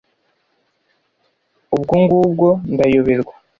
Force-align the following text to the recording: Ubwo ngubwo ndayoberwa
Ubwo 1.75 1.93
ngubwo 2.03 2.47
ndayoberwa 2.73 3.33